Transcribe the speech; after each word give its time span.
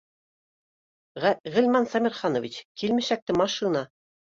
Ғилман 1.27 1.87
Сәмерханович, 1.95 2.61
килмешәкте 2.85 3.41
машина 3.47 3.91